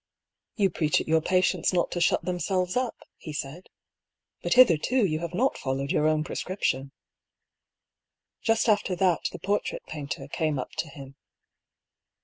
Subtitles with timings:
[0.55, 3.67] "You preach at your patients not to shut them selves up," he said."
[4.41, 6.91] But hitherto you have not fol lowed your own prescription."
[8.41, 11.17] Just after that the portrait painter came up to him.